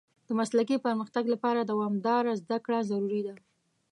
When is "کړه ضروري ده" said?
2.65-3.35